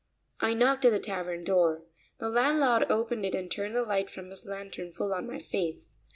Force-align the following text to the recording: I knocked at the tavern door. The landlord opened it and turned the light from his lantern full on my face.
I 0.39 0.55
knocked 0.55 0.83
at 0.85 0.89
the 0.93 0.97
tavern 0.99 1.43
door. 1.43 1.83
The 2.17 2.27
landlord 2.29 2.87
opened 2.91 3.23
it 3.23 3.35
and 3.35 3.51
turned 3.51 3.75
the 3.75 3.83
light 3.83 4.09
from 4.09 4.29
his 4.31 4.47
lantern 4.47 4.91
full 4.91 5.13
on 5.13 5.27
my 5.27 5.37
face. 5.37 5.93